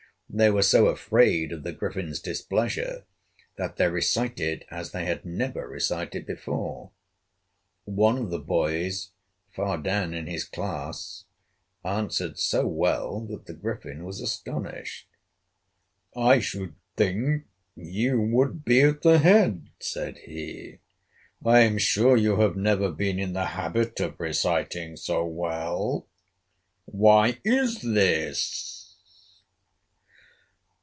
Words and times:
They 0.33 0.49
were 0.49 0.61
so 0.63 0.85
afraid 0.87 1.51
of 1.51 1.63
the 1.63 1.73
Griffin's 1.73 2.21
displeasure 2.21 3.03
that 3.57 3.75
they 3.75 3.89
recited 3.89 4.63
as 4.71 4.93
they 4.93 5.03
had 5.03 5.25
never 5.25 5.67
recited 5.67 6.25
before. 6.25 6.91
One 7.83 8.17
of 8.17 8.29
the 8.29 8.39
boys, 8.39 9.09
far 9.51 9.77
down 9.77 10.13
in 10.13 10.27
his 10.27 10.45
class, 10.45 11.25
answered 11.83 12.39
so 12.39 12.65
well 12.65 13.19
that 13.25 13.45
the 13.45 13.53
Griffin 13.53 14.05
was 14.05 14.21
astonished. 14.21 15.05
"I 16.15 16.39
should 16.39 16.75
think 16.95 17.43
you 17.75 18.21
would 18.21 18.63
be 18.63 18.83
at 18.83 19.01
the 19.01 19.19
head," 19.19 19.67
said 19.81 20.19
he. 20.19 20.79
"I 21.45 21.59
am 21.59 21.77
sure 21.77 22.15
you 22.15 22.37
have 22.37 22.55
never 22.55 22.89
been 22.89 23.19
in 23.19 23.33
the 23.33 23.47
habit 23.47 23.99
of 23.99 24.17
reciting 24.17 24.95
so 24.95 25.25
well. 25.25 26.07
Why 26.85 27.39
is 27.43 27.81
this?" 27.81 28.77